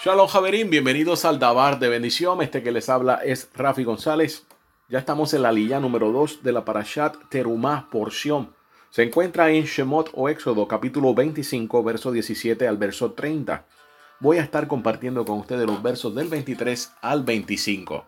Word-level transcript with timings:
Shalom 0.00 0.28
Javerín, 0.28 0.70
bienvenidos 0.70 1.24
al 1.24 1.40
Dabar 1.40 1.80
de 1.80 1.88
bendición. 1.88 2.40
Este 2.40 2.62
que 2.62 2.70
les 2.70 2.88
habla 2.88 3.16
es 3.16 3.50
Rafi 3.52 3.82
González. 3.82 4.46
Ya 4.88 5.00
estamos 5.00 5.34
en 5.34 5.42
la 5.42 5.50
lilla 5.50 5.80
número 5.80 6.12
2 6.12 6.44
de 6.44 6.52
la 6.52 6.64
Parashat 6.64 7.16
Terumá 7.28 7.88
porción. 7.90 8.54
Se 8.90 9.02
encuentra 9.02 9.50
en 9.50 9.64
Shemot 9.64 10.10
o 10.14 10.28
Éxodo, 10.28 10.68
capítulo 10.68 11.14
25, 11.14 11.82
verso 11.82 12.12
17 12.12 12.68
al 12.68 12.76
verso 12.76 13.14
30. 13.14 13.66
Voy 14.20 14.38
a 14.38 14.42
estar 14.42 14.68
compartiendo 14.68 15.24
con 15.24 15.40
ustedes 15.40 15.66
los 15.66 15.82
versos 15.82 16.14
del 16.14 16.28
23 16.28 16.92
al 17.02 17.24
25. 17.24 18.06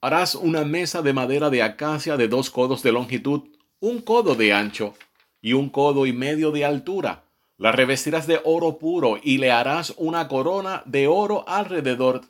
Harás 0.00 0.34
una 0.34 0.64
mesa 0.64 1.00
de 1.00 1.12
madera 1.12 1.48
de 1.48 1.62
acacia 1.62 2.16
de 2.16 2.26
dos 2.26 2.50
codos 2.50 2.82
de 2.82 2.90
longitud, 2.90 3.50
un 3.78 4.02
codo 4.02 4.34
de 4.34 4.52
ancho 4.52 4.94
y 5.40 5.52
un 5.52 5.70
codo 5.70 6.06
y 6.06 6.12
medio 6.12 6.50
de 6.50 6.64
altura 6.64 7.29
la 7.60 7.72
revestirás 7.72 8.26
de 8.26 8.40
oro 8.44 8.78
puro 8.78 9.18
y 9.22 9.36
le 9.36 9.50
harás 9.52 9.92
una 9.98 10.28
corona 10.28 10.82
de 10.86 11.08
oro 11.08 11.44
alrededor. 11.46 12.22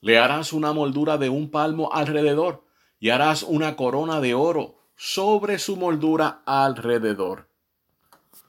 Le 0.00 0.20
harás 0.20 0.52
una 0.52 0.72
moldura 0.72 1.18
de 1.18 1.28
un 1.28 1.50
palmo 1.50 1.92
alrededor 1.92 2.62
y 3.00 3.10
harás 3.10 3.42
una 3.42 3.74
corona 3.74 4.20
de 4.20 4.34
oro 4.34 4.76
sobre 4.94 5.58
su 5.58 5.76
moldura 5.76 6.42
alrededor. 6.46 7.48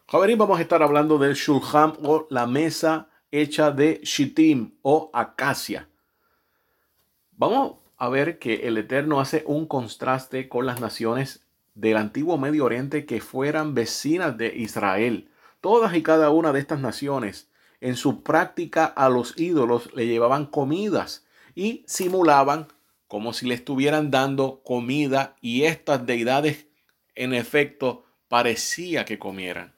Javerín, 0.08 0.38
vamos 0.38 0.60
a 0.60 0.62
estar 0.62 0.84
hablando 0.84 1.18
del 1.18 1.34
shulham 1.34 1.94
o 2.04 2.27
la 2.30 2.46
mesa 2.46 3.10
hecha 3.32 3.72
de 3.72 4.00
shitim 4.04 4.76
o 4.84 5.10
acacia. 5.14 5.90
Vamos 7.32 7.77
a 7.98 8.08
ver 8.10 8.38
que 8.38 8.68
el 8.68 8.77
Eterno 8.77 9.20
hace 9.20 9.44
un 9.48 9.66
contraste 9.66 10.48
con 10.48 10.68
las 10.68 10.80
naciones 10.80 11.48
del 11.74 11.98
antiguo 11.98 12.38
Medio 12.38 12.66
Oriente 12.66 13.08
que 13.08 13.20
fueran 13.20 13.74
vecinas 13.74 14.38
de 14.38 14.55
Israel 14.55 15.32
Todas 15.62 15.96
y 15.96 16.04
cada 16.04 16.30
una 16.30 16.54
de 16.54 16.60
estas 16.60 16.80
naciones 16.80 17.50
en 17.82 17.96
su 17.96 18.24
práctica 18.24 18.86
a 18.86 19.10
los 19.10 19.38
ídolos 19.38 19.94
le 19.94 20.08
llevaban 20.08 20.46
comidas 20.46 21.26
y 21.55 21.84
simulaban 21.88 22.68
como 23.08 23.34
si 23.34 23.48
le 23.48 23.55
estuvieran 23.55 24.12
dando 24.12 24.62
comida 24.64 25.36
y 25.41 25.64
estas 25.64 26.05
deidades 26.05 26.68
en 27.16 27.34
efecto 27.34 28.05
parecía 28.27 29.05
que 29.05 29.18
comieran. 29.18 29.74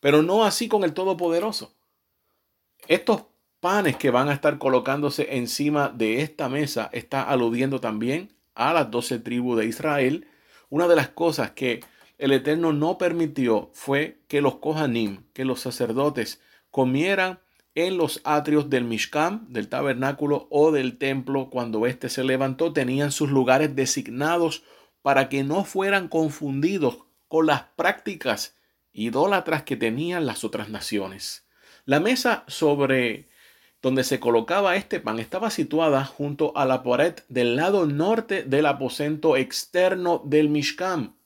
Pero 0.00 0.22
no 0.22 0.44
así 0.44 0.68
con 0.68 0.84
el 0.84 0.92
Todopoderoso. 0.92 1.74
Estos 2.86 3.24
panes 3.60 3.96
que 3.96 4.10
van 4.10 4.28
a 4.28 4.34
estar 4.34 4.58
colocándose 4.58 5.36
encima 5.36 5.88
de 5.88 6.22
esta 6.22 6.48
mesa 6.48 6.88
está 6.92 7.22
aludiendo 7.22 7.80
también 7.80 8.32
a 8.54 8.72
las 8.72 8.90
doce 8.90 9.18
tribus 9.18 9.58
de 9.58 9.66
Israel. 9.66 10.28
Una 10.68 10.86
de 10.86 10.96
las 10.96 11.08
cosas 11.08 11.52
que 11.52 11.80
el 12.18 12.32
Eterno 12.32 12.72
no 12.72 12.98
permitió 12.98 13.70
fue 13.72 14.18
que 14.26 14.40
los 14.40 14.56
Kohanim, 14.56 15.22
que 15.32 15.44
los 15.44 15.60
sacerdotes, 15.60 16.40
comieran 16.70 17.38
en 17.76 17.96
los 17.96 18.20
atrios 18.24 18.68
del 18.68 18.84
Mishkan, 18.84 19.46
del 19.52 19.68
tabernáculo 19.68 20.48
o 20.50 20.72
del 20.72 20.98
templo 20.98 21.48
cuando 21.48 21.86
éste 21.86 22.08
se 22.08 22.24
levantó, 22.24 22.72
tenían 22.72 23.12
sus 23.12 23.30
lugares 23.30 23.76
designados 23.76 24.64
para 25.00 25.28
que 25.28 25.44
no 25.44 25.64
fueran 25.64 26.08
confundidos 26.08 26.98
con 27.28 27.46
las 27.46 27.62
prácticas 27.76 28.56
idólatras 28.92 29.62
que 29.62 29.76
tenían 29.76 30.26
las 30.26 30.42
otras 30.42 30.68
naciones. 30.70 31.46
La 31.84 32.00
mesa 32.00 32.42
sobre 32.48 33.28
donde 33.80 34.02
se 34.02 34.18
colocaba 34.18 34.74
este 34.74 34.98
pan 34.98 35.20
estaba 35.20 35.50
situada 35.50 36.04
junto 36.04 36.56
a 36.56 36.64
la 36.64 36.82
pared 36.82 37.14
del 37.28 37.54
lado 37.54 37.86
norte 37.86 38.42
del 38.42 38.66
aposento 38.66 39.36
externo 39.36 40.20
del 40.24 40.48
Mishkan 40.48 41.17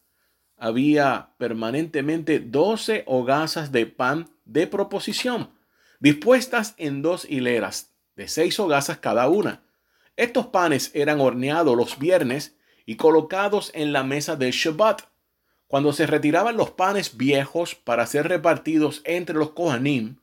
había 0.63 1.31
permanentemente 1.39 2.39
doce 2.39 3.03
hogazas 3.09 3.73
de 3.73 3.85
pan 3.85 4.31
de 4.45 4.69
proposición, 4.69 5.51
dispuestas 5.99 6.77
en 6.79 7.03
dos 7.03 7.27
hileras, 7.29 7.91
de 8.15 8.29
seis 8.29 8.61
hogazas 8.61 8.99
cada 8.99 9.29
una. 9.29 9.65
Estos 10.15 10.47
panes 10.47 10.93
eran 10.95 11.21
horneados 11.21 11.77
los 11.77 11.99
viernes 11.99 12.55
y 12.87 12.95
colocados 12.95 13.73
en 13.75 13.93
la 13.93 14.05
mesa 14.05 14.37
del 14.37 14.53
Shabbat. 14.53 15.03
Cuando 15.67 15.93
se 15.93 16.07
retiraban 16.07 16.57
los 16.57 16.71
panes 16.71 17.17
viejos 17.17 17.75
para 17.75 18.07
ser 18.07 18.29
repartidos 18.29 19.03
entre 19.05 19.35
los 19.35 19.51
Kohanim, 19.51 20.19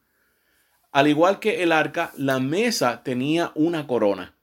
al 0.93 1.09
igual 1.09 1.39
que 1.39 1.63
el 1.63 1.73
arca, 1.73 2.13
la 2.15 2.39
mesa 2.39 3.03
tenía 3.03 3.51
una 3.55 3.87
corona, 3.87 4.37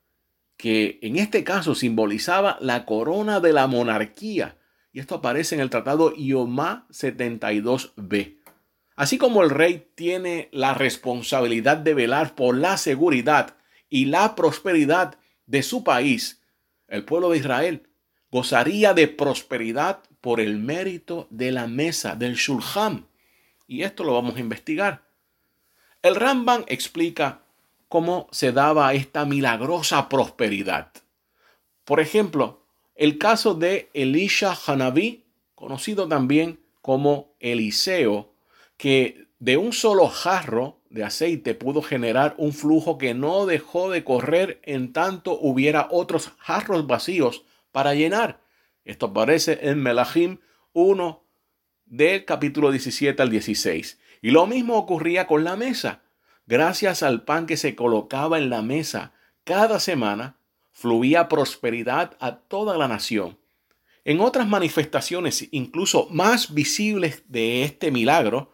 que 0.59 0.99
en 1.01 1.17
este 1.17 1.43
caso 1.43 1.75
simbolizaba 1.75 2.59
la 2.61 2.85
corona 2.85 3.41
de 3.41 3.55
la 3.55 3.67
monarquía 3.67 4.59
y 4.97 5.01
esto 5.01 5.17
aparece 5.17 5.55
en 5.55 5.61
el 5.61 5.69
tratado 5.69 6.15
IOMA 6.17 6.87
72b. 6.89 8.39
Así 8.95 9.19
como 9.19 9.43
el 9.43 9.51
rey 9.51 9.89
tiene 9.95 10.49
la 10.53 10.73
responsabilidad 10.73 11.77
de 11.77 11.93
velar 11.93 12.35
por 12.35 12.57
la 12.57 12.79
seguridad 12.79 13.59
y 13.91 14.07
la 14.07 14.35
prosperidad 14.35 15.19
de 15.45 15.63
su 15.63 15.85
país, 15.85 16.41
el 16.89 17.05
pueblo 17.05 17.29
de 17.29 17.37
Israel 17.37 17.87
gozaría 18.31 18.95
de 18.95 19.07
prosperidad 19.07 20.01
por 20.23 20.41
el 20.41 20.57
mérito 20.57 21.27
de 21.29 21.53
la 21.53 21.67
mesa 21.67 22.17
del 22.17 22.37
Shulham. 22.37 23.05
Y 23.67 23.83
esto 23.83 24.03
lo 24.03 24.15
vamos 24.15 24.37
a 24.37 24.41
investigar. 24.41 25.03
El 26.01 26.15
Ramban 26.15 26.65
explica 26.69 27.43
cómo 27.89 28.29
se 28.33 28.51
daba 28.51 28.95
esta 28.95 29.27
milagrosa 29.27 30.09
prosperidad. 30.09 30.91
Por 31.85 32.01
ejemplo, 32.01 32.66
el 32.97 33.19
caso 33.19 33.55
de 33.55 33.91
Elisha 33.95 34.57
Hanabi, 34.67 35.25
conocido 35.55 36.09
también 36.09 36.61
como 36.81 37.35
Eliseo, 37.41 38.33
que 38.77 39.27
de 39.39 39.57
un 39.57 39.73
solo 39.73 40.09
jarro 40.09 40.81
de 40.89 41.05
aceite 41.05 41.55
pudo 41.55 41.83
generar 41.83 42.35
un 42.39 42.53
flujo 42.53 42.97
que 42.97 43.13
no 43.15 43.47
dejó 43.47 43.91
de 43.91 44.03
correr 44.03 44.61
en 44.63 44.93
tanto 44.93 45.39
hubiera 45.39 45.89
otros 45.91 46.33
jarros 46.39 46.87
vacíos 46.87 47.45
para 47.71 47.95
llenar. 47.95 48.41
Esto 48.85 49.07
aparece 49.07 49.59
en 49.63 49.83
Melahim 49.83 50.39
1 50.73 51.23
del 51.85 52.25
capítulo 52.25 52.71
17 52.71 53.21
al 53.21 53.31
16. 53.31 53.99
Y 54.23 54.31
lo 54.31 54.47
mismo 54.47 54.77
ocurría 54.77 55.27
con 55.27 55.45
la 55.45 55.57
mesa. 55.57 56.03
Gracias 56.47 57.03
al 57.03 57.25
pan 57.25 57.47
que 57.47 57.57
se 57.57 57.75
colocaba 57.75 58.39
en 58.39 58.49
la 58.49 58.63
mesa 58.63 59.13
cada 59.45 59.81
semana, 59.81 60.39
fluía 60.77 61.27
prosperidad 61.27 62.19
a 62.21 62.37
toda 62.37 62.77
la 62.77 62.87
nación. 62.87 63.39
En 64.05 64.21
otras 64.21 64.47
manifestaciones, 64.47 65.49
incluso 65.51 66.07
más 66.11 66.53
visibles 66.53 67.23
de 67.29 67.63
este 67.63 67.91
milagro, 67.91 68.53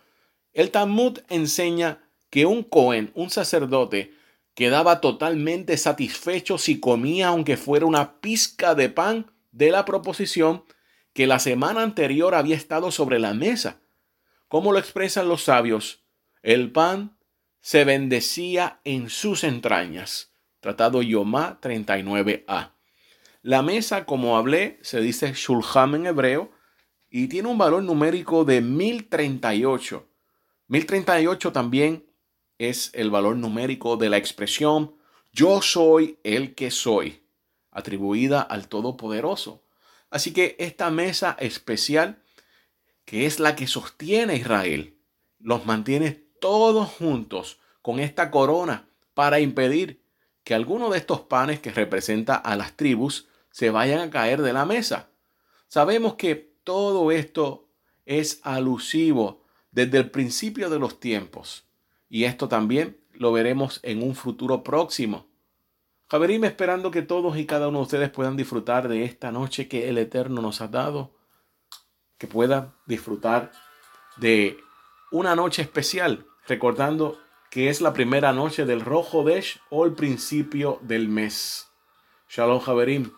el 0.53 0.71
Talmud 0.71 1.19
enseña 1.29 2.09
que 2.31 2.47
un 2.47 2.63
Cohen, 2.63 3.11
un 3.17 3.29
sacerdote, 3.29 4.15
quedaba 4.55 5.01
totalmente 5.01 5.77
satisfecho 5.77 6.59
si 6.59 6.79
comía 6.79 7.27
aunque 7.27 7.57
fuera 7.57 7.87
una 7.87 8.21
pizca 8.21 8.77
de 8.77 8.89
pan 8.89 9.33
de 9.51 9.73
la 9.73 9.85
proposición 9.85 10.63
que 11.15 11.27
la 11.27 11.41
semana 11.41 11.83
anterior 11.83 12.37
había 12.37 12.55
estado 12.55 12.93
sobre 12.93 13.19
la 13.19 13.35
mesa. 13.35 13.81
Como 14.47 14.71
lo 14.71 14.79
expresan 14.79 15.29
los 15.29 15.43
sabios, 15.43 16.05
el 16.45 16.71
pan 16.71 17.19
se 17.61 17.83
bendecía 17.85 18.81
en 18.85 19.11
sus 19.11 19.43
entrañas. 19.43 20.32
Tratado 20.63 21.03
Yomá 21.03 21.59
39a. 21.61 22.71
La 23.43 23.63
mesa, 23.63 24.07
como 24.07 24.37
hablé, 24.37 24.79
se 24.83 25.01
dice 25.01 25.33
Shulham 25.35 25.97
en 25.97 26.07
hebreo 26.07 26.53
y 27.11 27.27
tiene 27.27 27.49
un 27.49 27.59
valor 27.59 27.83
numérico 27.83 28.45
de 28.45 28.61
1038. 28.61 30.09
1038 30.69 31.53
también 31.53 32.07
es 32.59 32.93
el 32.95 33.11
valor 33.11 33.35
numérico 33.35 33.97
de 33.97 34.09
la 34.09 34.19
expresión 34.19 34.95
yo 35.33 35.63
soy 35.63 36.21
el 36.23 36.55
que 36.55 36.71
soy, 36.71 37.27
atribuida 37.73 38.41
al 38.41 38.69
Todopoderoso. 38.69 39.65
Así 40.11 40.33
que 40.33 40.55
esta 40.61 40.91
mesa 40.91 41.37
especial, 41.41 42.23
que 43.05 43.27
es 43.27 43.41
la 43.41 43.57
que 43.57 43.67
sostiene 43.67 44.37
Israel, 44.37 44.97
los 45.41 45.67
mantiene 45.67 46.11
todos 46.41 46.89
juntos 46.89 47.59
con 47.81 47.99
esta 47.99 48.31
corona 48.31 48.89
para 49.15 49.41
impedir 49.41 50.02
que 50.45 50.55
alguno 50.55 50.91
de 50.91 50.99
estos 50.99 51.21
panes 51.21 51.61
que 51.61 51.71
representa 51.71 52.37
a 52.37 52.57
las 52.57 52.77
tribus 52.77 53.29
se 53.51 53.71
vayan 53.71 54.01
a 54.01 54.11
caer 54.11 54.43
de 54.43 54.53
la 54.53 54.65
mesa. 54.65 55.11
Sabemos 55.69 56.15
que 56.15 56.35
todo 56.65 57.11
esto 57.11 57.69
es 58.07 58.41
alusivo 58.43 59.45
desde 59.71 59.99
el 59.99 60.11
principio 60.11 60.71
de 60.71 60.79
los 60.79 61.01
tiempos 61.01 61.67
y 62.09 62.25
esto 62.25 62.49
también 62.49 62.99
lo 63.13 63.33
veremos 63.33 63.81
en 63.83 64.03
un 64.03 64.15
futuro 64.15 64.63
próximo. 64.63 65.27
Javerim, 66.11 66.45
esperando 66.45 66.91
que 66.91 67.01
todos 67.01 67.39
y 67.39 67.47
cada 67.47 67.69
uno 67.69 67.79
de 67.79 67.85
ustedes 67.85 68.11
puedan 68.11 68.37
disfrutar 68.37 68.87
de 68.89 69.05
esta 69.05 69.33
noche 69.33 69.67
que 69.67 69.89
el 69.89 69.97
Eterno 69.97 70.43
nos 70.43 70.61
ha 70.61 70.69
dado, 70.69 71.15
que 72.19 72.27
puedan 72.27 72.75
disfrutar 72.85 73.51
de 74.19 74.59
una 75.11 75.35
noche 75.35 75.63
especial, 75.63 76.27
recordando 76.47 77.19
que 77.53 77.69
es 77.69 77.83
la 77.83 77.93
primera 77.93 78.33
noche 78.33 78.65
del 78.65 78.81
Rojo 78.81 79.25
Desh 79.25 79.61
o 79.69 79.85
el 79.85 79.93
principio 79.93 80.79
del 80.81 81.11
mes. 81.11 81.69
Shalom 82.27 82.61
Javerim. 82.61 83.13